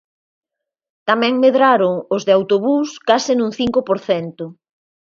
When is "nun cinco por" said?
3.35-3.97